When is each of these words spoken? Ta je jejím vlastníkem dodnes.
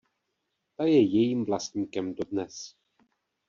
Ta 0.75 0.83
je 0.85 1.01
jejím 1.01 1.45
vlastníkem 1.45 2.13
dodnes. 2.15 2.75